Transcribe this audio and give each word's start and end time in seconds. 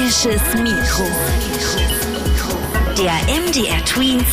Magisches 0.00 0.54
Mikro. 0.54 1.04
Der 2.96 3.12
MDR 3.28 3.84
Tweens 3.84 4.24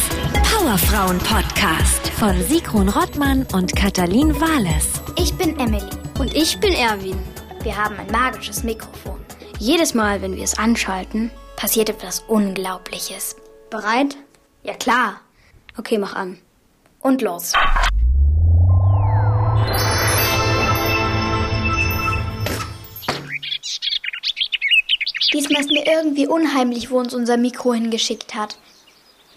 Powerfrauen 0.50 1.18
Podcast 1.18 2.08
von 2.18 2.42
Sigrun 2.44 2.88
Rottmann 2.88 3.46
und 3.52 3.76
Katalin 3.76 4.34
Wales. 4.40 4.88
Ich 5.18 5.34
bin 5.34 5.60
Emily. 5.60 5.90
Und 6.20 6.34
ich 6.34 6.58
bin 6.62 6.72
Erwin. 6.72 7.20
Wir 7.64 7.76
haben 7.76 7.98
ein 8.00 8.10
magisches 8.10 8.64
Mikrofon. 8.64 9.20
Jedes 9.60 9.94
Mal, 9.94 10.22
wenn 10.22 10.38
wir 10.38 10.44
es 10.46 10.58
anschalten, 10.58 11.32
Passiert 11.58 11.90
etwas 11.90 12.22
Unglaubliches. 12.30 13.36
bereit? 13.70 14.16
Ja 14.64 14.74
klar. 14.74 15.20
Okay, 15.78 15.98
mach 15.98 16.16
an. 16.16 16.38
Und 17.02 17.22
los. 17.22 17.52
Diesmal 25.34 25.62
ist 25.62 25.72
mir 25.72 25.86
irgendwie 25.86 26.28
unheimlich, 26.28 26.90
wo 26.90 27.00
uns 27.00 27.14
unser 27.14 27.38
Mikro 27.38 27.74
hingeschickt 27.74 28.34
hat. 28.34 28.58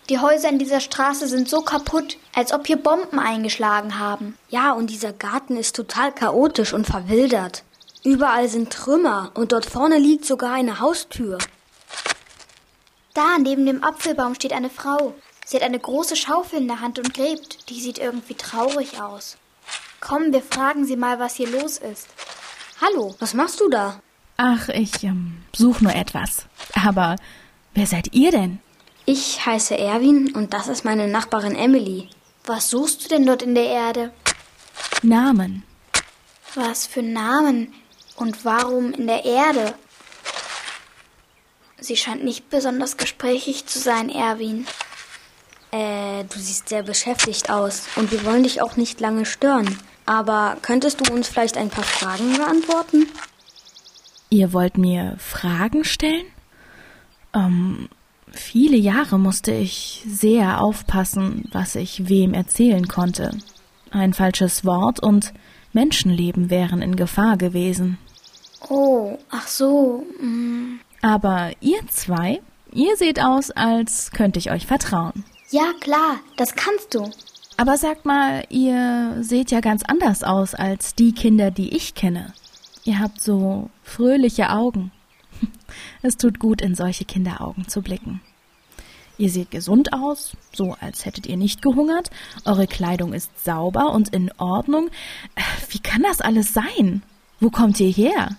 Die 0.08 0.18
Häuser 0.18 0.48
in 0.48 0.58
dieser 0.58 0.80
Straße 0.80 1.28
sind 1.28 1.48
so 1.48 1.62
kaputt, 1.62 2.16
als 2.34 2.52
ob 2.52 2.66
hier 2.66 2.76
Bomben 2.76 3.18
eingeschlagen 3.18 3.98
haben. 3.98 4.36
Ja, 4.48 4.72
und 4.72 4.90
dieser 4.90 5.12
Garten 5.12 5.56
ist 5.56 5.76
total 5.76 6.12
chaotisch 6.12 6.72
und 6.72 6.86
verwildert. 6.86 7.64
Überall 8.02 8.48
sind 8.48 8.72
Trümmer 8.72 9.30
und 9.34 9.52
dort 9.52 9.66
vorne 9.66 9.98
liegt 9.98 10.24
sogar 10.24 10.52
eine 10.52 10.80
Haustür. 10.80 11.38
Da 13.14 13.38
neben 13.38 13.66
dem 13.66 13.84
Apfelbaum 13.84 14.34
steht 14.34 14.52
eine 14.52 14.70
Frau. 14.70 15.14
Sie 15.44 15.56
hat 15.56 15.64
eine 15.64 15.78
große 15.78 16.16
Schaufel 16.16 16.60
in 16.60 16.68
der 16.68 16.80
Hand 16.80 16.98
und 16.98 17.12
gräbt. 17.12 17.68
Die 17.68 17.80
sieht 17.80 17.98
irgendwie 17.98 18.34
traurig 18.34 19.00
aus. 19.00 19.36
Komm, 20.00 20.32
wir 20.32 20.42
fragen 20.42 20.86
sie 20.86 20.96
mal, 20.96 21.18
was 21.18 21.34
hier 21.34 21.48
los 21.48 21.78
ist. 21.78 22.08
Hallo, 22.80 23.14
was 23.18 23.34
machst 23.34 23.60
du 23.60 23.68
da? 23.68 24.00
Ach, 24.42 24.70
ich 24.70 25.04
ähm, 25.04 25.36
suche 25.54 25.84
nur 25.84 25.94
etwas. 25.94 26.46
Aber 26.72 27.16
wer 27.74 27.86
seid 27.86 28.14
ihr 28.14 28.30
denn? 28.30 28.58
Ich 29.04 29.44
heiße 29.44 29.76
Erwin 29.76 30.34
und 30.34 30.54
das 30.54 30.66
ist 30.66 30.82
meine 30.82 31.08
Nachbarin 31.08 31.54
Emily. 31.54 32.08
Was 32.46 32.70
suchst 32.70 33.04
du 33.04 33.08
denn 33.08 33.26
dort 33.26 33.42
in 33.42 33.54
der 33.54 33.66
Erde? 33.66 34.12
Namen. 35.02 35.62
Was 36.54 36.86
für 36.86 37.02
Namen? 37.02 37.74
Und 38.16 38.46
warum 38.46 38.94
in 38.94 39.08
der 39.08 39.26
Erde? 39.26 39.74
Sie 41.78 41.98
scheint 41.98 42.24
nicht 42.24 42.48
besonders 42.48 42.96
gesprächig 42.96 43.66
zu 43.66 43.78
sein, 43.78 44.08
Erwin. 44.08 44.66
Äh, 45.70 46.24
du 46.24 46.38
siehst 46.38 46.70
sehr 46.70 46.82
beschäftigt 46.82 47.50
aus 47.50 47.82
und 47.94 48.10
wir 48.10 48.24
wollen 48.24 48.44
dich 48.44 48.62
auch 48.62 48.76
nicht 48.76 49.00
lange 49.00 49.26
stören. 49.26 49.78
Aber 50.06 50.56
könntest 50.62 51.06
du 51.06 51.12
uns 51.12 51.28
vielleicht 51.28 51.58
ein 51.58 51.68
paar 51.68 51.84
Fragen 51.84 52.38
beantworten? 52.38 53.06
Ihr 54.30 54.52
wollt 54.52 54.78
mir 54.78 55.16
Fragen 55.18 55.84
stellen? 55.84 56.24
Ähm, 57.34 57.88
viele 58.30 58.76
Jahre 58.76 59.18
musste 59.18 59.52
ich 59.52 60.04
sehr 60.06 60.60
aufpassen, 60.60 61.48
was 61.52 61.74
ich 61.74 62.08
wem 62.08 62.32
erzählen 62.32 62.86
konnte. 62.86 63.36
Ein 63.90 64.14
falsches 64.14 64.64
Wort 64.64 65.00
und 65.00 65.32
Menschenleben 65.72 66.48
wären 66.48 66.80
in 66.80 66.94
Gefahr 66.96 67.36
gewesen. 67.36 67.98
Oh, 68.68 69.18
ach 69.30 69.48
so. 69.48 70.06
mm. 70.20 70.80
Aber 71.02 71.50
ihr 71.60 71.80
zwei, 71.88 72.40
ihr 72.72 72.96
seht 72.96 73.20
aus, 73.20 73.50
als 73.50 74.12
könnte 74.12 74.38
ich 74.38 74.50
euch 74.50 74.66
vertrauen. 74.66 75.24
Ja, 75.50 75.72
klar, 75.80 76.20
das 76.36 76.54
kannst 76.54 76.94
du. 76.94 77.10
Aber 77.56 77.76
sagt 77.76 78.04
mal, 78.04 78.44
ihr 78.48 79.16
seht 79.20 79.50
ja 79.50 79.60
ganz 79.60 79.82
anders 79.82 80.22
aus 80.22 80.54
als 80.54 80.94
die 80.94 81.12
Kinder, 81.12 81.50
die 81.50 81.74
ich 81.74 81.94
kenne. 81.94 82.32
Ihr 82.84 82.98
habt 82.98 83.20
so 83.20 83.70
fröhliche 83.82 84.50
Augen. 84.50 84.92
Es 86.02 86.16
tut 86.16 86.38
gut, 86.38 86.60
in 86.60 86.74
solche 86.74 87.04
Kinderaugen 87.04 87.68
zu 87.68 87.82
blicken. 87.82 88.20
Ihr 89.18 89.30
seht 89.30 89.50
gesund 89.50 89.92
aus, 89.92 90.32
so 90.52 90.76
als 90.80 91.04
hättet 91.04 91.26
ihr 91.26 91.36
nicht 91.36 91.60
gehungert. 91.60 92.10
Eure 92.46 92.66
Kleidung 92.66 93.12
ist 93.12 93.44
sauber 93.44 93.92
und 93.92 94.08
in 94.08 94.32
Ordnung. 94.38 94.88
Äh, 95.34 95.42
Wie 95.68 95.78
kann 95.78 96.02
das 96.02 96.22
alles 96.22 96.54
sein? 96.54 97.02
Wo 97.38 97.50
kommt 97.50 97.78
ihr 97.80 97.90
her? 97.90 98.36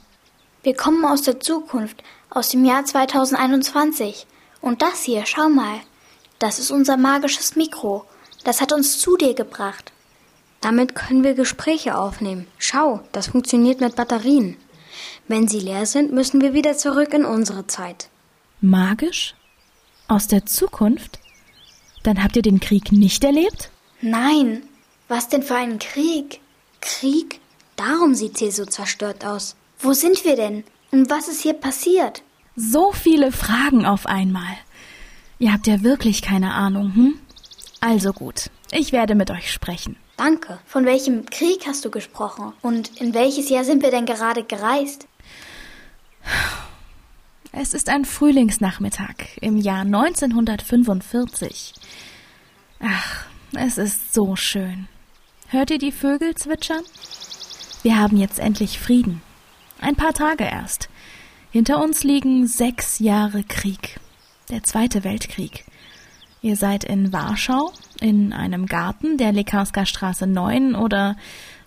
Wir 0.63 0.75
kommen 0.75 1.05
aus 1.05 1.21
der 1.21 1.39
Zukunft, 1.39 2.03
aus 2.31 2.49
dem 2.49 2.65
Jahr 2.65 2.83
2021. 2.83 4.25
Und 4.59 4.81
das 4.81 5.03
hier, 5.03 5.25
schau 5.25 5.49
mal. 5.49 5.81
Das 6.39 6.57
ist 6.57 6.71
unser 6.71 6.97
magisches 6.97 7.55
Mikro. 7.55 8.05
Das 8.43 8.59
hat 8.59 8.73
uns 8.73 8.99
zu 8.99 9.17
dir 9.17 9.35
gebracht. 9.35 9.91
Damit 10.61 10.93
können 10.95 11.23
wir 11.23 11.33
Gespräche 11.33 11.97
aufnehmen. 11.97 12.47
Schau, 12.59 13.01
das 13.11 13.27
funktioniert 13.27 13.81
mit 13.81 13.95
Batterien. 13.95 14.57
Wenn 15.27 15.47
sie 15.47 15.59
leer 15.59 15.85
sind, 15.85 16.13
müssen 16.13 16.41
wir 16.41 16.53
wieder 16.53 16.77
zurück 16.77 17.13
in 17.13 17.25
unsere 17.25 17.67
Zeit. 17.67 18.09
Magisch? 18.61 19.33
Aus 20.07 20.27
der 20.27 20.45
Zukunft? 20.45 21.19
Dann 22.03 22.23
habt 22.23 22.35
ihr 22.35 22.41
den 22.41 22.59
Krieg 22.59 22.91
nicht 22.91 23.23
erlebt? 23.23 23.71
Nein, 24.01 24.63
was 25.07 25.29
denn 25.29 25.43
für 25.43 25.55
ein 25.55 25.79
Krieg? 25.79 26.39
Krieg? 26.79 27.39
Darum 27.75 28.13
sieht 28.13 28.37
sie 28.37 28.51
so 28.51 28.65
zerstört 28.65 29.25
aus. 29.25 29.55
Wo 29.79 29.93
sind 29.93 30.23
wir 30.25 30.35
denn? 30.35 30.63
Und 30.91 31.09
was 31.09 31.27
ist 31.27 31.41
hier 31.41 31.53
passiert? 31.53 32.21
So 32.55 32.91
viele 32.91 33.31
Fragen 33.31 33.85
auf 33.85 34.05
einmal. 34.05 34.57
Ihr 35.39 35.53
habt 35.53 35.65
ja 35.65 35.81
wirklich 35.81 36.21
keine 36.21 36.53
Ahnung, 36.53 36.93
hm? 36.93 37.19
Also 37.79 38.13
gut, 38.13 38.51
ich 38.71 38.91
werde 38.91 39.15
mit 39.15 39.31
euch 39.31 39.51
sprechen. 39.51 39.95
Danke. 40.23 40.59
Von 40.67 40.85
welchem 40.85 41.25
Krieg 41.25 41.65
hast 41.65 41.83
du 41.83 41.89
gesprochen? 41.89 42.53
Und 42.61 43.01
in 43.01 43.15
welches 43.15 43.49
Jahr 43.49 43.63
sind 43.63 43.81
wir 43.81 43.89
denn 43.89 44.05
gerade 44.05 44.43
gereist? 44.43 45.07
Es 47.51 47.73
ist 47.73 47.89
ein 47.89 48.05
Frühlingsnachmittag 48.05 49.15
im 49.41 49.57
Jahr 49.57 49.81
1945. 49.81 51.73
Ach, 52.81 53.25
es 53.53 53.79
ist 53.79 54.13
so 54.13 54.35
schön. 54.35 54.87
Hört 55.47 55.71
ihr 55.71 55.79
die 55.79 55.91
Vögel 55.91 56.35
zwitschern? 56.35 56.83
Wir 57.81 57.97
haben 57.97 58.17
jetzt 58.17 58.37
endlich 58.37 58.79
Frieden. 58.79 59.23
Ein 59.79 59.95
paar 59.95 60.13
Tage 60.13 60.43
erst. 60.43 60.87
Hinter 61.49 61.81
uns 61.81 62.03
liegen 62.03 62.45
sechs 62.45 62.99
Jahre 62.99 63.43
Krieg. 63.43 63.99
Der 64.51 64.61
Zweite 64.61 65.03
Weltkrieg. 65.03 65.65
Ihr 66.43 66.55
seid 66.55 66.83
in 66.83 67.13
Warschau, 67.13 67.71
in 67.99 68.33
einem 68.33 68.65
Garten 68.65 69.17
der 69.17 69.31
Lekarska 69.31 69.85
Straße 69.85 70.25
9 70.25 70.73
oder, 70.73 71.15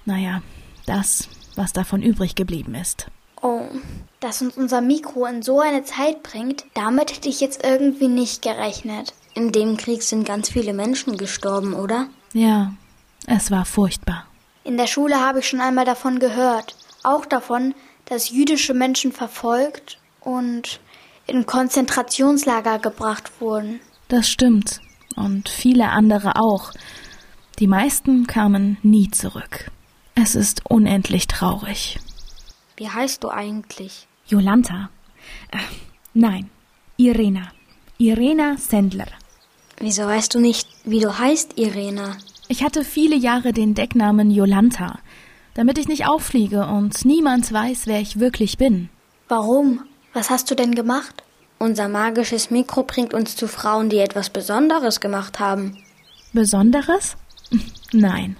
naja, 0.05 0.43
das, 0.85 1.29
was 1.55 1.73
davon 1.73 2.03
übrig 2.03 2.35
geblieben 2.35 2.75
ist. 2.75 3.07
Oh, 3.41 3.63
dass 4.19 4.43
uns 4.43 4.57
unser 4.57 4.81
Mikro 4.81 5.27
in 5.27 5.43
so 5.43 5.61
eine 5.61 5.85
Zeit 5.85 6.25
bringt, 6.25 6.65
damit 6.75 7.15
hätte 7.15 7.29
ich 7.29 7.41
jetzt 7.41 7.65
irgendwie 7.65 8.09
nicht 8.09 8.43
gerechnet. 8.43 9.15
In 9.35 9.53
dem 9.53 9.77
Krieg 9.77 10.03
sind 10.03 10.27
ganz 10.27 10.49
viele 10.49 10.73
Menschen 10.73 11.17
gestorben, 11.17 11.75
oder? 11.75 12.09
Ja, 12.33 12.73
es 13.27 13.53
war 13.53 13.65
furchtbar. 13.65 14.27
In 14.65 14.77
der 14.77 14.87
Schule 14.87 15.21
habe 15.21 15.39
ich 15.41 15.49
schon 15.49 15.61
einmal 15.61 15.85
davon 15.85 16.19
gehört. 16.19 16.75
Auch 17.05 17.27
davon, 17.27 17.75
dass 18.07 18.31
jüdische 18.31 18.75
Menschen 18.75 19.13
verfolgt 19.13 19.99
und 20.21 20.81
in 21.27 21.47
Konzentrationslager 21.47 22.79
gebracht 22.79 23.31
wurden. 23.41 23.81
Das 24.09 24.29
stimmt. 24.29 24.81
Und 25.17 25.49
viele 25.49 25.91
andere 25.91 26.37
auch. 26.37 26.73
Die 27.59 27.67
meisten 27.67 28.27
kamen 28.27 28.79
nie 28.83 29.11
zurück. 29.11 29.71
Es 30.15 30.35
ist 30.35 30.63
unendlich 30.69 31.27
traurig. 31.27 31.99
Wie 32.77 32.89
heißt 32.89 33.23
du 33.23 33.31
eigentlich? 33.31 34.07
Jolanta. 34.27 34.91
Äh, 35.51 35.59
nein, 36.15 36.51
Irena. 36.97 37.53
Irena 37.99 38.57
Sendler. 38.57 39.07
Wieso 39.79 40.05
weißt 40.05 40.35
du 40.35 40.41
nicht, 40.41 40.69
wie 40.85 41.01
du 41.01 41.19
heißt, 41.19 41.59
Irena? 41.59 42.17
Ich 42.49 42.63
hatte 42.63 42.85
viele 42.85 43.17
Jahre 43.17 43.53
den 43.53 43.75
Decknamen 43.75 44.31
Jolanta, 44.31 44.99
damit 45.55 45.79
ich 45.79 45.89
nicht 45.89 46.07
auffliege 46.07 46.67
und 46.67 47.05
niemand 47.05 47.53
weiß, 47.53 47.87
wer 47.87 48.01
ich 48.01 48.21
wirklich 48.21 48.59
bin. 48.59 48.89
Warum? 49.29 49.83
Was 50.13 50.31
hast 50.31 50.51
du 50.51 50.55
denn 50.55 50.75
gemacht? 50.75 51.24
Unser 51.65 51.89
magisches 51.89 52.51
Mikro 52.51 52.83
bringt 52.83 53.15
uns 53.15 53.37
zu 53.37 53.49
Frauen, 53.49 53.89
die 53.89 53.97
etwas 53.97 54.29
Besonderes 54.29 55.01
gemacht 55.01 55.41
haben. 55.41 55.79
Besonderes? 56.35 57.17
Nein. 57.95 58.37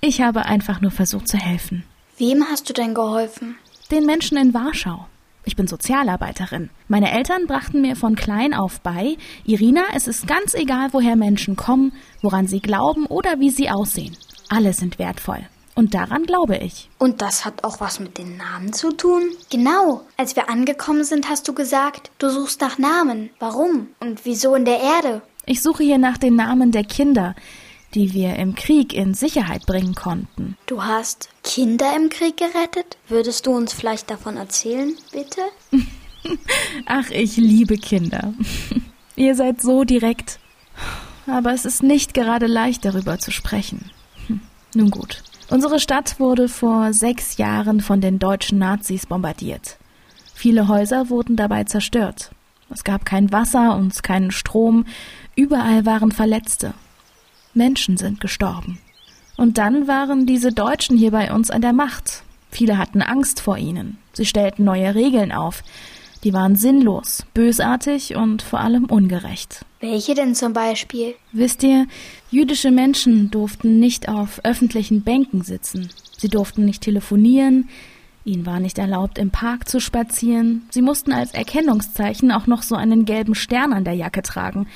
Ich 0.00 0.20
habe 0.20 0.46
einfach 0.46 0.80
nur 0.80 0.92
versucht 0.92 1.26
zu 1.26 1.36
helfen. 1.36 1.82
Wem 2.18 2.44
hast 2.48 2.68
du 2.68 2.72
denn 2.72 2.94
geholfen? 2.94 3.56
Den 3.90 4.06
Menschen 4.06 4.38
in 4.38 4.54
Warschau. 4.54 5.08
Ich 5.44 5.56
bin 5.56 5.66
Sozialarbeiterin. 5.66 6.70
Meine 6.86 7.10
Eltern 7.10 7.48
brachten 7.48 7.80
mir 7.80 7.96
von 7.96 8.14
klein 8.14 8.54
auf 8.54 8.80
bei, 8.80 9.16
Irina, 9.44 9.82
es 9.96 10.06
ist 10.06 10.28
ganz 10.28 10.54
egal, 10.54 10.90
woher 10.92 11.16
Menschen 11.16 11.56
kommen, 11.56 11.92
woran 12.20 12.46
sie 12.46 12.60
glauben 12.60 13.06
oder 13.06 13.40
wie 13.40 13.50
sie 13.50 13.70
aussehen. 13.70 14.16
Alle 14.48 14.72
sind 14.72 15.00
wertvoll. 15.00 15.48
Und 15.74 15.94
daran 15.94 16.24
glaube 16.24 16.58
ich. 16.58 16.90
Und 16.98 17.22
das 17.22 17.44
hat 17.44 17.64
auch 17.64 17.80
was 17.80 17.98
mit 17.98 18.18
den 18.18 18.36
Namen 18.36 18.72
zu 18.72 18.92
tun? 18.92 19.22
Genau, 19.50 20.02
als 20.16 20.36
wir 20.36 20.50
angekommen 20.50 21.04
sind, 21.04 21.28
hast 21.28 21.48
du 21.48 21.54
gesagt, 21.54 22.10
du 22.18 22.28
suchst 22.28 22.60
nach 22.60 22.78
Namen. 22.78 23.30
Warum? 23.38 23.88
Und 24.00 24.24
wieso 24.24 24.54
in 24.54 24.64
der 24.64 24.80
Erde? 24.80 25.22
Ich 25.46 25.62
suche 25.62 25.82
hier 25.82 25.98
nach 25.98 26.18
den 26.18 26.36
Namen 26.36 26.72
der 26.72 26.84
Kinder, 26.84 27.34
die 27.94 28.12
wir 28.12 28.36
im 28.36 28.54
Krieg 28.54 28.92
in 28.92 29.14
Sicherheit 29.14 29.66
bringen 29.66 29.94
konnten. 29.94 30.56
Du 30.66 30.82
hast 30.84 31.30
Kinder 31.42 31.94
im 31.96 32.10
Krieg 32.10 32.36
gerettet? 32.36 32.96
Würdest 33.08 33.46
du 33.46 33.52
uns 33.52 33.72
vielleicht 33.72 34.10
davon 34.10 34.36
erzählen, 34.36 34.94
bitte? 35.10 35.40
Ach, 36.86 37.10
ich 37.10 37.36
liebe 37.36 37.76
Kinder. 37.76 38.34
Ihr 39.16 39.34
seid 39.34 39.60
so 39.60 39.84
direkt. 39.84 40.38
Aber 41.26 41.52
es 41.52 41.64
ist 41.64 41.82
nicht 41.82 42.14
gerade 42.14 42.46
leicht, 42.46 42.84
darüber 42.84 43.18
zu 43.18 43.30
sprechen. 43.30 43.90
Hm, 44.26 44.40
nun 44.74 44.90
gut. 44.90 45.22
Unsere 45.48 45.80
Stadt 45.80 46.18
wurde 46.18 46.48
vor 46.48 46.92
sechs 46.92 47.36
Jahren 47.36 47.80
von 47.80 48.00
den 48.00 48.18
deutschen 48.18 48.58
Nazis 48.58 49.06
bombardiert. 49.06 49.76
Viele 50.34 50.68
Häuser 50.68 51.10
wurden 51.10 51.36
dabei 51.36 51.64
zerstört. 51.64 52.30
Es 52.70 52.84
gab 52.84 53.04
kein 53.04 53.32
Wasser 53.32 53.76
und 53.76 54.02
keinen 54.02 54.30
Strom. 54.30 54.86
Überall 55.36 55.84
waren 55.84 56.10
Verletzte. 56.10 56.74
Menschen 57.54 57.96
sind 57.96 58.20
gestorben. 58.20 58.78
Und 59.36 59.58
dann 59.58 59.88
waren 59.88 60.26
diese 60.26 60.52
Deutschen 60.52 60.96
hier 60.96 61.10
bei 61.10 61.32
uns 61.32 61.50
an 61.50 61.62
der 61.62 61.72
Macht. 61.72 62.22
Viele 62.50 62.78
hatten 62.78 63.02
Angst 63.02 63.40
vor 63.40 63.58
ihnen. 63.58 63.98
Sie 64.12 64.26
stellten 64.26 64.64
neue 64.64 64.94
Regeln 64.94 65.32
auf. 65.32 65.62
Die 66.24 66.32
waren 66.32 66.54
sinnlos, 66.54 67.24
bösartig 67.34 68.14
und 68.14 68.42
vor 68.42 68.60
allem 68.60 68.84
ungerecht. 68.84 69.64
Welche 69.80 70.14
denn 70.14 70.36
zum 70.36 70.52
Beispiel? 70.52 71.14
Wisst 71.32 71.64
ihr, 71.64 71.86
jüdische 72.30 72.70
Menschen 72.70 73.30
durften 73.30 73.80
nicht 73.80 74.08
auf 74.08 74.40
öffentlichen 74.44 75.02
Bänken 75.02 75.42
sitzen. 75.42 75.90
Sie 76.16 76.28
durften 76.28 76.64
nicht 76.64 76.82
telefonieren. 76.82 77.68
Ihnen 78.24 78.46
war 78.46 78.60
nicht 78.60 78.78
erlaubt, 78.78 79.18
im 79.18 79.30
Park 79.30 79.68
zu 79.68 79.80
spazieren. 79.80 80.62
Sie 80.70 80.82
mussten 80.82 81.12
als 81.12 81.34
Erkennungszeichen 81.34 82.30
auch 82.30 82.46
noch 82.46 82.62
so 82.62 82.76
einen 82.76 83.04
gelben 83.04 83.34
Stern 83.34 83.72
an 83.72 83.82
der 83.82 83.94
Jacke 83.94 84.22
tragen. 84.22 84.68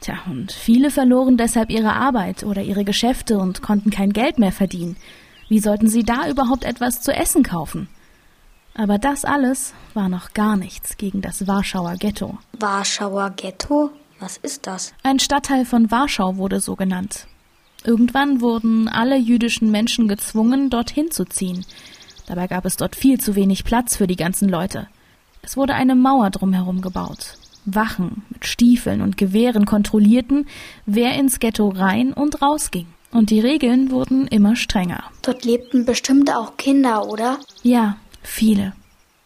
Tja, 0.00 0.14
und 0.28 0.50
viele 0.50 0.90
verloren 0.90 1.36
deshalb 1.36 1.70
ihre 1.70 1.92
Arbeit 1.92 2.42
oder 2.42 2.62
ihre 2.62 2.84
Geschäfte 2.84 3.38
und 3.38 3.62
konnten 3.62 3.90
kein 3.90 4.12
Geld 4.12 4.40
mehr 4.40 4.52
verdienen. 4.52 4.96
Wie 5.48 5.60
sollten 5.60 5.88
sie 5.88 6.02
da 6.02 6.28
überhaupt 6.28 6.64
etwas 6.64 7.00
zu 7.02 7.12
essen 7.12 7.44
kaufen? 7.44 7.88
Aber 8.78 8.96
das 8.96 9.24
alles 9.24 9.74
war 9.92 10.08
noch 10.08 10.34
gar 10.34 10.56
nichts 10.56 10.96
gegen 10.96 11.20
das 11.20 11.48
Warschauer 11.48 11.96
Ghetto. 11.96 12.38
Warschauer 12.60 13.30
Ghetto? 13.30 13.90
Was 14.20 14.36
ist 14.36 14.68
das? 14.68 14.94
Ein 15.02 15.18
Stadtteil 15.18 15.64
von 15.64 15.90
Warschau 15.90 16.36
wurde 16.36 16.60
so 16.60 16.76
genannt. 16.76 17.26
Irgendwann 17.82 18.40
wurden 18.40 18.86
alle 18.86 19.16
jüdischen 19.16 19.72
Menschen 19.72 20.06
gezwungen, 20.06 20.70
dorthin 20.70 21.10
zu 21.10 21.24
ziehen. 21.24 21.66
Dabei 22.26 22.46
gab 22.46 22.64
es 22.66 22.76
dort 22.76 22.94
viel 22.94 23.18
zu 23.18 23.34
wenig 23.34 23.64
Platz 23.64 23.96
für 23.96 24.06
die 24.06 24.14
ganzen 24.14 24.48
Leute. 24.48 24.86
Es 25.42 25.56
wurde 25.56 25.74
eine 25.74 25.96
Mauer 25.96 26.30
drumherum 26.30 26.80
gebaut. 26.80 27.36
Wachen 27.64 28.24
mit 28.30 28.46
Stiefeln 28.46 29.02
und 29.02 29.16
Gewehren 29.16 29.66
kontrollierten, 29.66 30.46
wer 30.86 31.16
ins 31.16 31.40
Ghetto 31.40 31.68
rein 31.68 32.12
und 32.12 32.42
rausging. 32.42 32.86
Und 33.10 33.30
die 33.30 33.40
Regeln 33.40 33.90
wurden 33.90 34.28
immer 34.28 34.54
strenger. 34.54 35.02
Dort 35.22 35.44
lebten 35.44 35.84
bestimmt 35.84 36.32
auch 36.32 36.56
Kinder, 36.56 37.08
oder? 37.08 37.38
Ja, 37.62 37.96
viele. 38.22 38.72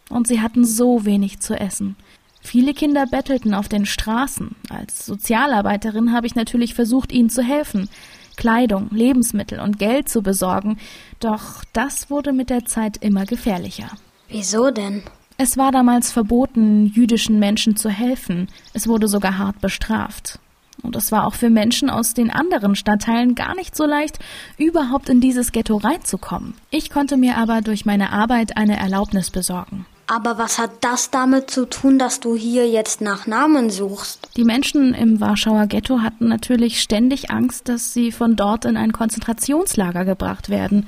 Und 0.09 0.27
sie 0.27 0.41
hatten 0.41 0.65
so 0.65 1.05
wenig 1.05 1.39
zu 1.39 1.59
essen. 1.59 1.95
Viele 2.41 2.73
Kinder 2.73 3.05
bettelten 3.07 3.53
auf 3.53 3.69
den 3.69 3.85
Straßen. 3.85 4.55
Als 4.69 5.05
Sozialarbeiterin 5.05 6.11
habe 6.11 6.27
ich 6.27 6.35
natürlich 6.35 6.73
versucht, 6.73 7.11
ihnen 7.11 7.29
zu 7.29 7.41
helfen, 7.41 7.89
Kleidung, 8.35 8.89
Lebensmittel 8.91 9.59
und 9.59 9.79
Geld 9.79 10.09
zu 10.09 10.21
besorgen, 10.21 10.77
doch 11.19 11.63
das 11.71 12.09
wurde 12.09 12.33
mit 12.33 12.49
der 12.49 12.65
Zeit 12.65 12.97
immer 12.97 13.25
gefährlicher. 13.25 13.89
Wieso 14.27 14.71
denn? 14.71 15.03
Es 15.37 15.57
war 15.57 15.71
damals 15.71 16.11
verboten, 16.11 16.87
jüdischen 16.87 17.39
Menschen 17.39 17.75
zu 17.75 17.89
helfen. 17.89 18.49
Es 18.73 18.87
wurde 18.87 19.07
sogar 19.07 19.37
hart 19.37 19.61
bestraft. 19.61 20.39
Und 20.81 20.95
es 20.95 21.11
war 21.11 21.27
auch 21.27 21.35
für 21.35 21.49
Menschen 21.49 21.89
aus 21.89 22.13
den 22.13 22.31
anderen 22.31 22.75
Stadtteilen 22.75 23.35
gar 23.35 23.55
nicht 23.55 23.75
so 23.75 23.85
leicht, 23.85 24.19
überhaupt 24.57 25.09
in 25.09 25.21
dieses 25.21 25.51
Ghetto 25.51 25.77
reinzukommen. 25.77 26.55
Ich 26.71 26.89
konnte 26.89 27.17
mir 27.17 27.37
aber 27.37 27.61
durch 27.61 27.85
meine 27.85 28.11
Arbeit 28.11 28.57
eine 28.57 28.77
Erlaubnis 28.77 29.29
besorgen. 29.29 29.85
Aber 30.07 30.37
was 30.37 30.59
hat 30.59 30.71
das 30.81 31.11
damit 31.11 31.49
zu 31.49 31.65
tun, 31.65 31.97
dass 31.97 32.19
du 32.19 32.35
hier 32.35 32.69
jetzt 32.69 32.99
nach 32.99 33.25
Namen 33.25 33.69
suchst? 33.69 34.27
Die 34.35 34.43
Menschen 34.43 34.93
im 34.93 35.21
Warschauer 35.21 35.67
Ghetto 35.67 36.01
hatten 36.01 36.27
natürlich 36.27 36.81
ständig 36.81 37.31
Angst, 37.31 37.69
dass 37.69 37.93
sie 37.93 38.11
von 38.11 38.35
dort 38.35 38.65
in 38.65 38.75
ein 38.75 38.91
Konzentrationslager 38.91 40.03
gebracht 40.03 40.49
werden. 40.49 40.87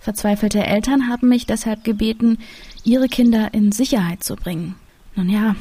Verzweifelte 0.00 0.64
Eltern 0.66 1.08
haben 1.08 1.28
mich 1.28 1.46
deshalb 1.46 1.84
gebeten, 1.84 2.38
ihre 2.84 3.08
Kinder 3.08 3.54
in 3.54 3.72
Sicherheit 3.72 4.22
zu 4.22 4.36
bringen. 4.36 4.74
Nun 5.14 5.30
ja, 5.30 5.54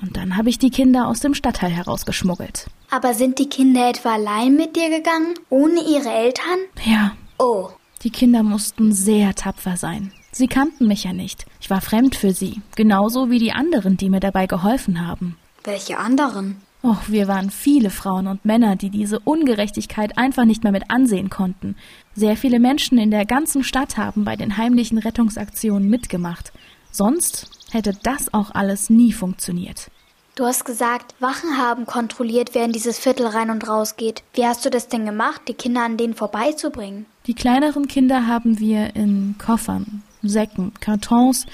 und 0.00 0.16
dann 0.16 0.36
habe 0.36 0.48
ich 0.48 0.58
die 0.58 0.70
Kinder 0.70 1.08
aus 1.08 1.20
dem 1.20 1.34
Stadtteil 1.34 1.70
herausgeschmuggelt. 1.70 2.66
Aber 2.90 3.14
sind 3.14 3.38
die 3.38 3.48
Kinder 3.48 3.88
etwa 3.88 4.14
allein 4.14 4.56
mit 4.56 4.76
dir 4.76 4.90
gegangen, 4.90 5.34
ohne 5.50 5.80
ihre 5.80 6.10
Eltern? 6.10 6.58
Ja. 6.84 7.12
Oh. 7.38 7.70
Die 8.02 8.10
Kinder 8.10 8.42
mussten 8.42 8.92
sehr 8.92 9.34
tapfer 9.34 9.76
sein. 9.76 10.12
Sie 10.32 10.48
kannten 10.48 10.86
mich 10.86 11.04
ja 11.04 11.12
nicht. 11.12 11.46
Ich 11.60 11.70
war 11.70 11.80
fremd 11.80 12.14
für 12.14 12.32
sie, 12.32 12.60
genauso 12.76 13.30
wie 13.30 13.38
die 13.38 13.52
anderen, 13.52 13.96
die 13.96 14.10
mir 14.10 14.20
dabei 14.20 14.46
geholfen 14.46 15.06
haben. 15.06 15.36
Welche 15.64 15.98
anderen? 15.98 16.60
Oh, 16.82 16.96
wir 17.08 17.26
waren 17.26 17.50
viele 17.50 17.90
Frauen 17.90 18.28
und 18.28 18.44
Männer, 18.44 18.76
die 18.76 18.90
diese 18.90 19.18
Ungerechtigkeit 19.18 20.16
einfach 20.18 20.44
nicht 20.44 20.62
mehr 20.62 20.72
mit 20.72 20.90
ansehen 20.90 21.30
konnten. 21.30 21.74
Sehr 22.14 22.36
viele 22.36 22.60
Menschen 22.60 22.98
in 22.98 23.10
der 23.10 23.24
ganzen 23.24 23.64
Stadt 23.64 23.96
haben 23.96 24.24
bei 24.24 24.36
den 24.36 24.56
heimlichen 24.56 24.98
Rettungsaktionen 24.98 25.88
mitgemacht. 25.88 26.52
Sonst 26.92 27.50
hätte 27.72 27.92
das 28.02 28.32
auch 28.32 28.52
alles 28.54 28.88
nie 28.90 29.12
funktioniert. 29.12 29.90
Du 30.36 30.44
hast 30.44 30.66
gesagt, 30.66 31.14
Wachen 31.18 31.56
haben 31.56 31.86
kontrolliert, 31.86 32.50
wer 32.52 32.66
in 32.66 32.72
dieses 32.72 32.98
Viertel 32.98 33.26
rein 33.26 33.48
und 33.48 33.66
raus 33.66 33.96
geht. 33.96 34.22
Wie 34.34 34.44
hast 34.44 34.66
du 34.66 34.70
das 34.70 34.86
denn 34.88 35.06
gemacht, 35.06 35.40
die 35.48 35.54
Kinder 35.54 35.82
an 35.82 35.96
denen 35.96 36.12
vorbeizubringen? 36.12 37.06
Die 37.26 37.32
kleineren 37.32 37.88
Kinder 37.88 38.26
haben 38.26 38.58
wir 38.58 38.94
in 38.94 39.36
Koffern, 39.38 40.02
Säcken, 40.22 40.74
Kartons 40.78 41.46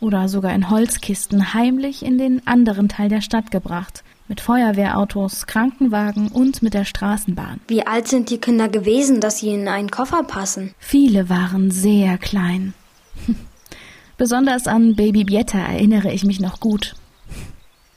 oder 0.00 0.28
sogar 0.28 0.52
in 0.52 0.68
Holzkisten 0.68 1.54
heimlich 1.54 2.04
in 2.04 2.18
den 2.18 2.44
anderen 2.44 2.88
Teil 2.88 3.08
der 3.08 3.20
Stadt 3.20 3.52
gebracht. 3.52 4.02
Mit 4.26 4.40
Feuerwehrautos, 4.40 5.46
Krankenwagen 5.46 6.26
und 6.26 6.60
mit 6.60 6.74
der 6.74 6.84
Straßenbahn. 6.84 7.60
Wie 7.68 7.86
alt 7.86 8.08
sind 8.08 8.30
die 8.30 8.38
Kinder 8.38 8.68
gewesen, 8.68 9.20
dass 9.20 9.38
sie 9.38 9.50
in 9.50 9.68
einen 9.68 9.92
Koffer 9.92 10.24
passen? 10.24 10.74
Viele 10.80 11.28
waren 11.28 11.70
sehr 11.70 12.18
klein. 12.18 12.74
Besonders 14.18 14.66
an 14.66 14.96
Baby 14.96 15.22
Bietta 15.22 15.58
erinnere 15.58 16.12
ich 16.12 16.24
mich 16.24 16.40
noch 16.40 16.58
gut. 16.58 16.96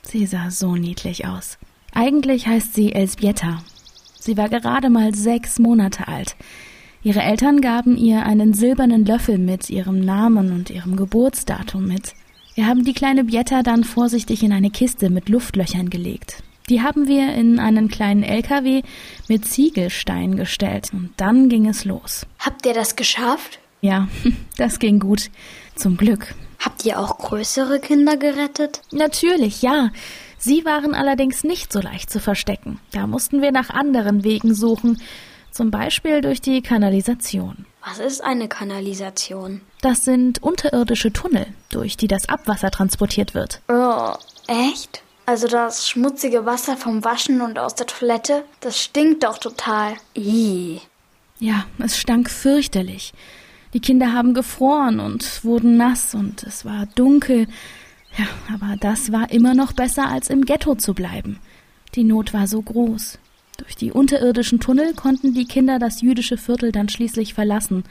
Sie 0.09 0.25
sah 0.25 0.49
so 0.51 0.75
niedlich 0.77 1.27
aus. 1.27 1.57
Eigentlich 1.93 2.47
heißt 2.47 2.73
sie 2.73 2.93
Elsbieta. 2.93 3.61
Sie 4.17 4.37
war 4.37 4.47
gerade 4.47 4.89
mal 4.89 5.13
sechs 5.13 5.59
Monate 5.59 6.07
alt. 6.07 6.37
Ihre 7.03 7.21
Eltern 7.21 7.59
gaben 7.59 7.97
ihr 7.97 8.25
einen 8.25 8.53
silbernen 8.53 9.05
Löffel 9.05 9.37
mit 9.37 9.69
ihrem 9.69 9.99
Namen 9.99 10.53
und 10.53 10.69
ihrem 10.69 10.95
Geburtsdatum 10.95 11.85
mit. 11.85 12.13
Wir 12.55 12.67
haben 12.67 12.85
die 12.85 12.93
kleine 12.93 13.25
Bietta 13.25 13.63
dann 13.63 13.83
vorsichtig 13.83 14.43
in 14.43 14.53
eine 14.53 14.69
Kiste 14.69 15.09
mit 15.09 15.27
Luftlöchern 15.27 15.89
gelegt. 15.89 16.41
Die 16.69 16.81
haben 16.81 17.07
wir 17.07 17.33
in 17.33 17.59
einen 17.59 17.89
kleinen 17.89 18.23
LKW 18.23 18.83
mit 19.27 19.45
Ziegelsteinen 19.45 20.37
gestellt 20.37 20.91
und 20.93 21.09
dann 21.17 21.49
ging 21.49 21.67
es 21.67 21.83
los. 21.83 22.25
Habt 22.39 22.65
ihr 22.65 22.73
das 22.73 22.95
geschafft? 22.95 23.59
Ja, 23.81 24.07
das 24.57 24.79
ging 24.79 24.99
gut. 24.99 25.31
Zum 25.75 25.97
Glück. 25.97 26.33
Habt 26.67 26.83
ihr 26.83 26.99
auch 26.99 27.17
größere 27.17 27.79
Kinder 27.79 28.17
gerettet? 28.17 28.81
Natürlich, 28.91 29.61
ja. 29.61 29.89
Sie 30.37 30.65
waren 30.65 30.93
allerdings 30.93 31.45
nicht 31.45 31.71
so 31.71 31.79
leicht 31.79 32.09
zu 32.09 32.19
verstecken. 32.19 32.81
Da 32.91 33.07
mussten 33.07 33.41
wir 33.41 33.53
nach 33.53 33.69
anderen 33.69 34.25
Wegen 34.25 34.53
suchen, 34.53 35.01
zum 35.49 35.71
Beispiel 35.71 36.19
durch 36.19 36.41
die 36.41 36.61
Kanalisation. 36.61 37.65
Was 37.85 37.99
ist 37.99 38.21
eine 38.21 38.49
Kanalisation? 38.49 39.61
Das 39.79 40.03
sind 40.03 40.43
unterirdische 40.43 41.13
Tunnel, 41.13 41.47
durch 41.69 41.95
die 41.95 42.09
das 42.09 42.27
Abwasser 42.27 42.69
transportiert 42.69 43.33
wird. 43.33 43.61
Oh, 43.69 44.11
echt? 44.47 45.03
Also 45.25 45.47
das 45.47 45.87
schmutzige 45.87 46.45
Wasser 46.45 46.75
vom 46.75 47.05
Waschen 47.05 47.39
und 47.39 47.59
aus 47.59 47.75
der 47.75 47.87
Toilette, 47.87 48.43
das 48.59 48.77
stinkt 48.77 49.23
doch 49.23 49.37
total. 49.37 49.93
Ih. 50.15 50.81
Ja, 51.39 51.63
es 51.79 51.97
stank 51.97 52.29
fürchterlich. 52.29 53.13
Die 53.77 53.81
Kinder 53.81 54.11
haben 54.11 54.33
gefroren 54.33 54.99
und 54.99 55.43
wurden 55.45 55.77
nass 55.77 56.15
und 56.15 56.41
es 56.41 56.65
war 56.65 56.87
dunkel. 56.95 57.45
Ja, 58.17 58.25
aber 58.51 58.75
das 58.75 59.11
war 59.11 59.29
immer 59.29 59.53
noch 59.53 59.71
besser, 59.71 60.09
als 60.09 60.31
im 60.31 60.45
Ghetto 60.45 60.73
zu 60.73 60.95
bleiben. 60.95 61.37
Die 61.93 62.03
Not 62.03 62.33
war 62.33 62.47
so 62.47 62.59
groß. 62.59 63.19
Durch 63.57 63.75
die 63.75 63.91
unterirdischen 63.91 64.59
Tunnel 64.59 64.95
konnten 64.95 65.35
die 65.35 65.45
Kinder 65.45 65.77
das 65.77 66.01
jüdische 66.01 66.37
Viertel 66.37 66.71
dann 66.71 66.89
schließlich 66.89 67.35
verlassen 67.35 67.83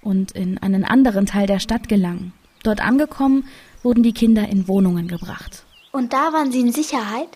und 0.00 0.32
in 0.32 0.56
einen 0.56 0.84
anderen 0.84 1.26
Teil 1.26 1.46
der 1.46 1.58
Stadt 1.58 1.90
gelangen. 1.90 2.32
Dort 2.62 2.80
angekommen, 2.80 3.44
wurden 3.82 4.02
die 4.02 4.14
Kinder 4.14 4.48
in 4.48 4.66
Wohnungen 4.66 5.08
gebracht. 5.08 5.66
Und 5.92 6.14
da 6.14 6.32
waren 6.32 6.52
sie 6.52 6.60
in 6.60 6.72
Sicherheit? 6.72 7.28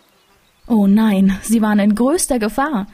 Oh 0.66 0.86
nein, 0.86 1.38
sie 1.42 1.60
waren 1.60 1.78
in 1.78 1.94
größter 1.94 2.38
Gefahr. 2.38 2.86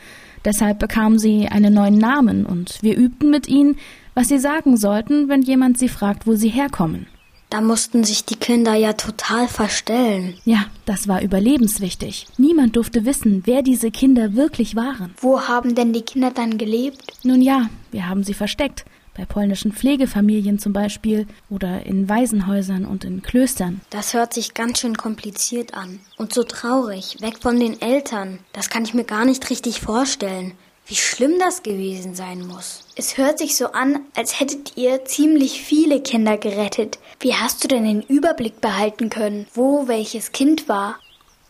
Deshalb 0.44 0.80
bekamen 0.80 1.20
sie 1.20 1.46
einen 1.46 1.74
neuen 1.74 1.98
Namen 1.98 2.46
und 2.46 2.82
wir 2.82 2.96
übten 2.96 3.30
mit 3.30 3.46
ihnen, 3.46 3.76
was 4.18 4.26
sie 4.26 4.40
sagen 4.40 4.76
sollten, 4.76 5.28
wenn 5.28 5.42
jemand 5.42 5.78
sie 5.78 5.88
fragt, 5.88 6.26
wo 6.26 6.34
sie 6.34 6.48
herkommen. 6.48 7.06
Da 7.50 7.60
mussten 7.60 8.02
sich 8.02 8.25
die 8.25 8.34
Kinder 8.34 8.75
ja 8.75 8.94
total 8.94 9.46
verstellen. 9.46 10.34
Ja, 10.44 10.64
das 10.87 11.06
war 11.06 11.22
überlebenswichtig. 11.22 12.26
Niemand 12.37 12.75
durfte 12.75 13.04
wissen, 13.04 13.42
wer 13.44 13.62
diese 13.62 13.92
Kinder 13.92 14.34
wirklich 14.34 14.75
waren. 14.75 15.14
Wo 15.20 15.42
haben 15.42 15.76
denn 15.76 15.92
die 15.92 16.02
Kinder 16.02 16.32
dann 16.32 16.58
gelebt? 16.58 17.00
Nun 17.22 17.40
ja, 17.40 17.70
wir 17.92 18.08
haben 18.08 18.25
sie 18.25 18.34
versteckt. 18.34 18.84
bei 19.16 19.25
polnischen 19.25 19.72
Pflegefamilien 19.72 20.58
zum 20.58 20.72
Beispiel 20.72 21.26
oder 21.50 21.87
in 21.87 22.08
Waisenhäusern 22.08 22.84
und 22.87 23.04
in 23.04 23.22
Klöstern. 23.22 23.80
Das 23.90 24.14
hört 24.14 24.32
sich 24.32 24.54
ganz 24.54 24.80
schön 24.80 24.96
kompliziert 24.96 25.75
an 25.75 25.98
und 26.16 26.32
so 26.32 26.44
traurig, 26.44 27.16
weg 27.20 27.38
von 27.40 27.58
den 27.58 27.80
Eltern. 27.80 28.38
Das 28.52 28.70
kann 28.70 28.84
ich 28.84 28.94
mir 28.94 29.04
gar 29.04 29.25
nicht 29.25 29.50
richtig 29.50 29.80
vorstellen. 29.80 30.52
Wie 30.88 30.97
schlimm 30.97 31.38
das 31.38 31.62
gewesen 31.62 32.14
sein 32.14 32.47
muss. 32.47 32.85
Es 32.97 33.18
hört 33.18 33.38
sich 33.38 33.57
so 33.57 33.73
an, 33.73 34.00
als 34.16 34.40
hättet 34.40 34.78
ihr 34.78 35.04
ziemlich 35.04 35.61
viele 35.61 36.00
Kinder 36.00 36.38
gerettet. 36.38 36.99
Wie 37.21 37.35
hast 37.35 37.62
du 37.62 37.68
denn 37.68 37.85
den 37.85 38.00
Überblick 38.00 38.62
behalten 38.62 39.11
können, 39.11 39.47
wo 39.52 39.87
welches 39.87 40.33
Kind 40.33 40.66
war? 40.66 40.99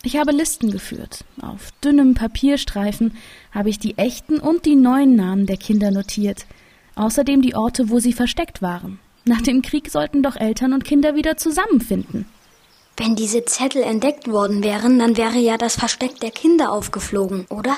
Ich 0.02 0.16
habe 0.16 0.33
Listen 0.33 0.73
geführt. 0.73 1.25
Auf 1.40 1.71
dünnem 1.85 2.14
Papierstreifen 2.14 3.16
habe 3.52 3.71
ich 3.71 3.78
die 3.78 3.97
echten 3.97 4.40
und 4.40 4.64
die 4.64 4.75
neuen 4.75 5.14
Namen 5.14 5.47
der 5.47 5.57
Kinder 5.57 5.92
notiert. 5.92 6.47
Außerdem 6.97 7.40
die 7.40 7.54
Orte, 7.54 7.90
wo 7.90 8.00
sie 8.00 8.12
versteckt 8.12 8.61
waren. 8.61 8.99
Nach 9.25 9.40
dem 9.40 9.62
Krieg 9.62 9.88
sollten 9.88 10.25
doch 10.25 10.35
Eltern 10.35 10.73
und 10.73 10.85
Kinder 10.85 11.14
wieder 11.14 11.37
zusammenfinden. 11.37 12.26
Wenn 12.97 13.14
diese 13.14 13.45
Zettel 13.45 13.85
entdeckt 13.85 14.26
worden 14.26 14.64
wären, 14.64 14.99
dann 14.99 15.16
wäre 15.16 15.38
ja 15.38 15.57
das 15.59 15.76
Versteck 15.76 16.18
der 16.18 16.33
Kinder 16.33 16.73
aufgeflogen, 16.73 17.47
oder? 17.49 17.76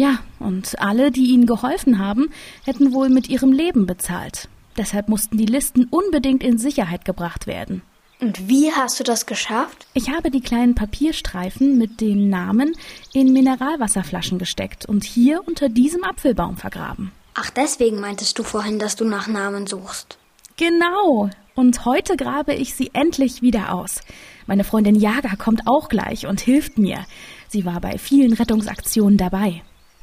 Ja, 0.00 0.20
und 0.38 0.80
alle, 0.80 1.10
die 1.10 1.26
ihnen 1.26 1.44
geholfen 1.44 1.98
haben, 1.98 2.30
hätten 2.64 2.94
wohl 2.94 3.10
mit 3.10 3.28
ihrem 3.28 3.52
Leben 3.52 3.84
bezahlt. 3.84 4.48
Deshalb 4.78 5.10
mussten 5.10 5.36
die 5.36 5.44
Listen 5.44 5.88
unbedingt 5.90 6.42
in 6.42 6.56
Sicherheit 6.56 7.04
gebracht 7.04 7.46
werden. 7.46 7.82
Und 8.18 8.48
wie 8.48 8.72
hast 8.72 8.98
du 8.98 9.04
das 9.04 9.26
geschafft? 9.26 9.86
Ich 9.92 10.08
habe 10.08 10.30
die 10.30 10.40
kleinen 10.40 10.74
Papierstreifen 10.74 11.76
mit 11.76 12.00
den 12.00 12.30
Namen 12.30 12.72
in 13.12 13.34
Mineralwasserflaschen 13.34 14.38
gesteckt 14.38 14.86
und 14.86 15.04
hier 15.04 15.46
unter 15.46 15.68
diesem 15.68 16.02
Apfelbaum 16.02 16.56
vergraben. 16.56 17.12
Ach, 17.34 17.50
deswegen 17.50 18.00
meintest 18.00 18.38
du 18.38 18.42
vorhin, 18.42 18.78
dass 18.78 18.96
du 18.96 19.04
nach 19.04 19.28
Namen 19.28 19.66
suchst. 19.66 20.16
Genau. 20.56 21.28
Und 21.54 21.84
heute 21.84 22.16
grabe 22.16 22.54
ich 22.54 22.74
sie 22.74 22.88
endlich 22.94 23.42
wieder 23.42 23.74
aus. 23.74 24.00
Meine 24.46 24.64
Freundin 24.64 24.94
Jaga 24.94 25.36
kommt 25.36 25.66
auch 25.66 25.90
gleich 25.90 26.26
und 26.26 26.40
hilft 26.40 26.78
mir. 26.78 27.04
Sie 27.48 27.66
war 27.66 27.82
bei 27.82 27.98
vielen 27.98 28.32
Rettungsaktionen 28.32 29.18
dabei. 29.18 29.60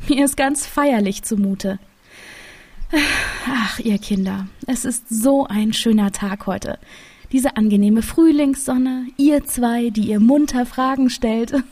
Mir 0.08 0.26
ist 0.26 0.38
ganz 0.38 0.66
feierlich 0.66 1.24
zumute. 1.24 1.80
Ach, 3.48 3.80
ihr 3.80 3.98
Kinder, 3.98 4.48
es 4.66 4.86
ist 4.86 5.10
so 5.10 5.46
ein 5.48 5.74
schöner 5.74 6.12
Tag 6.12 6.48
heute. 6.48 6.80
Diese 7.32 7.58
angenehme 7.58 8.02
Frühlingssonne, 8.02 9.08
ihr 9.18 9.46
zwei, 9.46 9.90
die 9.90 10.10
ihr 10.10 10.20
munter 10.20 10.66
Fragen 10.66 11.10
stellt. 11.10 11.54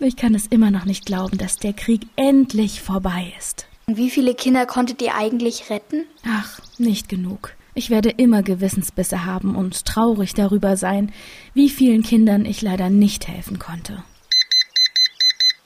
Ich 0.00 0.14
kann 0.14 0.32
es 0.32 0.46
immer 0.46 0.70
noch 0.70 0.84
nicht 0.84 1.06
glauben, 1.06 1.38
dass 1.38 1.56
der 1.56 1.72
Krieg 1.72 2.02
endlich 2.14 2.80
vorbei 2.80 3.32
ist. 3.36 3.66
Und 3.88 3.96
wie 3.96 4.10
viele 4.10 4.32
Kinder 4.34 4.64
konntet 4.64 5.02
ihr 5.02 5.16
eigentlich 5.16 5.70
retten? 5.70 6.04
Ach, 6.24 6.60
nicht 6.78 7.08
genug. 7.08 7.56
Ich 7.74 7.90
werde 7.90 8.10
immer 8.10 8.44
Gewissensbisse 8.44 9.24
haben 9.24 9.56
und 9.56 9.84
traurig 9.86 10.34
darüber 10.34 10.76
sein, 10.76 11.10
wie 11.52 11.68
vielen 11.68 12.04
Kindern 12.04 12.44
ich 12.44 12.62
leider 12.62 12.90
nicht 12.90 13.26
helfen 13.26 13.58
konnte. 13.58 14.04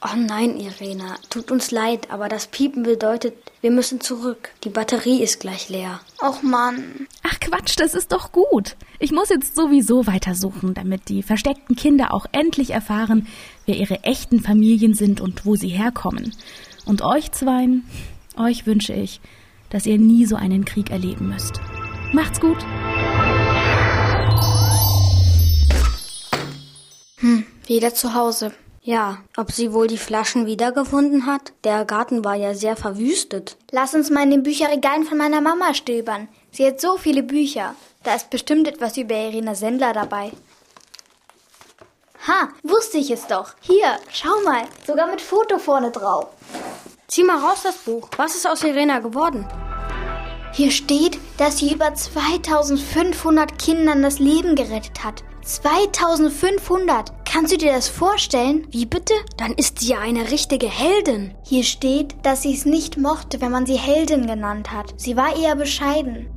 Oh 0.04 0.16
nein, 0.16 0.58
Irena, 0.58 1.14
tut 1.30 1.52
uns 1.52 1.70
leid, 1.70 2.10
aber 2.10 2.28
das 2.28 2.48
Piepen 2.48 2.82
bedeutet, 2.82 3.34
wir 3.60 3.70
müssen 3.70 4.00
zurück. 4.00 4.50
Die 4.64 4.68
Batterie 4.68 5.22
ist 5.22 5.38
gleich 5.38 5.68
leer. 5.68 6.00
Och 6.20 6.42
Mann. 6.42 7.06
Ach 7.22 7.38
Quatsch, 7.38 7.78
das 7.78 7.94
ist 7.94 8.10
doch 8.10 8.32
gut. 8.32 8.74
Ich 8.98 9.12
muss 9.12 9.28
jetzt 9.28 9.54
sowieso 9.54 10.08
weitersuchen, 10.08 10.74
damit 10.74 11.08
die 11.08 11.22
versteckten 11.22 11.76
Kinder 11.76 12.12
auch 12.12 12.26
endlich 12.32 12.70
erfahren, 12.70 13.28
wer 13.64 13.76
ihre 13.76 14.02
echten 14.02 14.40
Familien 14.40 14.94
sind 14.94 15.20
und 15.20 15.46
wo 15.46 15.54
sie 15.54 15.68
herkommen. 15.68 16.34
Und 16.84 17.02
euch 17.02 17.30
zweien, 17.30 17.84
euch 18.36 18.66
wünsche 18.66 18.94
ich, 18.94 19.20
dass 19.70 19.86
ihr 19.86 19.98
nie 19.98 20.26
so 20.26 20.34
einen 20.34 20.64
Krieg 20.64 20.90
erleben 20.90 21.28
müsst. 21.28 21.60
Macht's 22.12 22.40
gut. 22.40 22.58
Hm, 27.18 27.46
wieder 27.68 27.94
zu 27.94 28.14
Hause. 28.14 28.52
Ja, 28.84 29.18
ob 29.36 29.52
sie 29.52 29.72
wohl 29.72 29.86
die 29.86 29.96
Flaschen 29.96 30.44
wiedergefunden 30.44 31.26
hat? 31.26 31.52
Der 31.62 31.84
Garten 31.84 32.24
war 32.24 32.34
ja 32.34 32.52
sehr 32.52 32.74
verwüstet. 32.74 33.56
Lass 33.70 33.94
uns 33.94 34.10
mal 34.10 34.24
in 34.24 34.32
den 34.32 34.42
Bücherregalen 34.42 35.04
von 35.04 35.18
meiner 35.18 35.40
Mama 35.40 35.72
stöbern. 35.72 36.26
Sie 36.50 36.66
hat 36.66 36.80
so 36.80 36.96
viele 36.96 37.22
Bücher. 37.22 37.76
Da 38.02 38.16
ist 38.16 38.30
bestimmt 38.30 38.66
etwas 38.66 38.96
über 38.96 39.14
Irina 39.14 39.54
Sendler 39.54 39.92
dabei. 39.92 40.32
Ha, 42.26 42.48
wusste 42.64 42.98
ich 42.98 43.12
es 43.12 43.28
doch. 43.28 43.54
Hier, 43.60 43.98
schau 44.10 44.40
mal, 44.44 44.64
sogar 44.84 45.06
mit 45.06 45.20
Foto 45.20 45.58
vorne 45.58 45.92
drauf. 45.92 46.26
Zieh 47.06 47.22
mal 47.22 47.38
raus 47.38 47.60
das 47.62 47.76
Buch. 47.76 48.08
Was 48.16 48.34
ist 48.34 48.48
aus 48.48 48.64
Irena 48.64 48.98
geworden? 48.98 49.46
Hier 50.54 50.72
steht, 50.72 51.18
dass 51.38 51.58
sie 51.58 51.72
über 51.72 51.94
2500 51.94 53.60
Kindern 53.60 54.02
das 54.02 54.18
Leben 54.18 54.56
gerettet 54.56 55.04
hat. 55.04 55.22
2500! 55.44 57.21
Kannst 57.32 57.50
du 57.50 57.56
dir 57.56 57.72
das 57.72 57.88
vorstellen? 57.88 58.66
Wie 58.70 58.84
bitte? 58.84 59.14
Dann 59.38 59.54
ist 59.54 59.78
sie 59.78 59.92
ja 59.92 60.00
eine 60.00 60.30
richtige 60.30 60.68
Heldin. 60.68 61.32
Hier 61.46 61.64
steht, 61.64 62.14
dass 62.24 62.42
sie 62.42 62.52
es 62.52 62.66
nicht 62.66 62.98
mochte, 62.98 63.40
wenn 63.40 63.50
man 63.50 63.64
sie 63.64 63.78
Heldin 63.78 64.26
genannt 64.26 64.70
hat. 64.70 64.92
Sie 64.98 65.16
war 65.16 65.34
eher 65.34 65.56
bescheiden. 65.56 66.28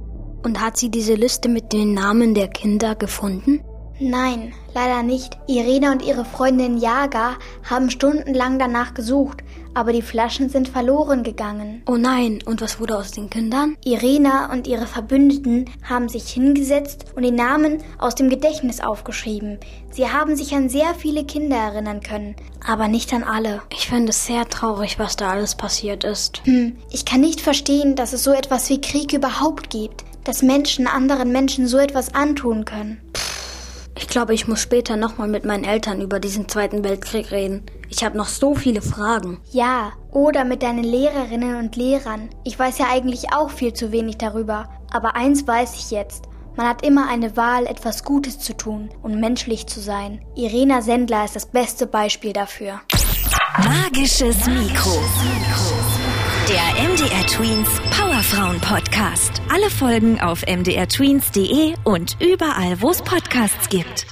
Und 0.45 0.61
hat 0.61 0.77
sie 0.77 0.89
diese 0.89 1.15
Liste 1.15 1.49
mit 1.49 1.73
den 1.73 1.93
Namen 1.93 2.33
der 2.33 2.47
Kinder 2.47 2.95
gefunden? 2.95 3.61
Nein, 3.99 4.53
leider 4.73 5.03
nicht. 5.03 5.37
Irene 5.47 5.91
und 5.91 6.01
ihre 6.01 6.25
Freundin 6.25 6.77
Jaga 6.77 7.37
haben 7.63 7.89
stundenlang 7.89 8.59
danach 8.59 8.93
gesucht, 8.93 9.41
aber 9.73 9.93
die 9.93 10.01
Flaschen 10.01 10.49
sind 10.49 10.67
verloren 10.67 11.23
gegangen. 11.23 11.81
Oh 11.87 11.95
nein, 11.95 12.39
und 12.45 12.61
was 12.61 12.79
wurde 12.79 12.97
aus 12.97 13.11
den 13.11 13.29
Kindern? 13.29 13.77
Irena 13.85 14.51
und 14.51 14.67
ihre 14.67 14.85
Verbündeten 14.85 15.69
haben 15.87 16.09
sich 16.09 16.29
hingesetzt 16.29 17.05
und 17.15 17.23
die 17.23 17.31
Namen 17.31 17.83
aus 17.97 18.15
dem 18.15 18.29
Gedächtnis 18.29 18.81
aufgeschrieben. 18.81 19.59
Sie 19.91 20.09
haben 20.09 20.35
sich 20.35 20.53
an 20.53 20.67
sehr 20.67 20.93
viele 20.95 21.23
Kinder 21.23 21.55
erinnern 21.55 22.01
können, 22.01 22.35
aber 22.65 22.89
nicht 22.89 23.13
an 23.13 23.23
alle. 23.23 23.61
Ich 23.71 23.87
finde 23.87 24.09
es 24.09 24.25
sehr 24.25 24.47
traurig, 24.49 24.99
was 24.99 25.15
da 25.15 25.31
alles 25.31 25.55
passiert 25.55 26.03
ist. 26.03 26.41
Hm, 26.45 26.75
ich 26.91 27.05
kann 27.05 27.21
nicht 27.21 27.39
verstehen, 27.39 27.95
dass 27.95 28.11
es 28.11 28.23
so 28.23 28.31
etwas 28.31 28.69
wie 28.69 28.81
Krieg 28.81 29.13
überhaupt 29.13 29.69
gibt, 29.69 30.03
dass 30.25 30.41
Menschen 30.41 30.87
anderen 30.87 31.31
Menschen 31.31 31.67
so 31.67 31.77
etwas 31.77 32.13
antun 32.13 32.65
können. 32.65 32.99
Ich 33.97 34.07
glaube, 34.07 34.33
ich 34.33 34.47
muss 34.47 34.61
später 34.61 34.97
nochmal 34.97 35.27
mit 35.27 35.45
meinen 35.45 35.63
Eltern 35.63 36.01
über 36.01 36.19
diesen 36.19 36.49
Zweiten 36.49 36.83
Weltkrieg 36.83 37.31
reden. 37.31 37.63
Ich 37.89 38.03
habe 38.03 38.17
noch 38.17 38.27
so 38.27 38.53
viele 38.53 38.81
Fragen. 38.81 39.39
Ja, 39.51 39.93
oder 40.11 40.43
mit 40.43 40.63
deinen 40.63 40.83
Lehrerinnen 40.83 41.55
und 41.57 41.75
Lehrern. 41.75 42.29
Ich 42.43 42.59
weiß 42.59 42.77
ja 42.77 42.87
eigentlich 42.91 43.33
auch 43.33 43.49
viel 43.49 43.73
zu 43.73 43.91
wenig 43.91 44.17
darüber. 44.17 44.69
Aber 44.91 45.15
eins 45.15 45.47
weiß 45.47 45.75
ich 45.75 45.91
jetzt. 45.91 46.25
Man 46.57 46.67
hat 46.67 46.85
immer 46.85 47.09
eine 47.09 47.35
Wahl, 47.35 47.65
etwas 47.67 48.03
Gutes 48.03 48.39
zu 48.39 48.55
tun 48.55 48.89
und 49.01 49.19
menschlich 49.19 49.67
zu 49.67 49.79
sein. 49.79 50.21
Irena 50.35 50.81
Sendler 50.81 51.25
ist 51.25 51.35
das 51.35 51.45
beste 51.45 51.85
Beispiel 51.85 52.33
dafür. 52.33 52.81
Magisches 53.57 54.45
Mikro. 54.47 54.99
Der 56.47 56.89
MDR 56.89 57.25
Tweens 57.25 57.67
Powerfrauen 57.89 58.61
Podcast. 58.61 59.41
Alle 59.51 59.67
Folgen 59.71 60.19
auf 60.19 60.45
mdrtweens.de 60.45 61.73
und 61.83 62.17
überall, 62.21 62.79
wo 62.81 62.91
es 62.91 63.01
Podcasts 63.01 63.67
gibt. 63.67 64.05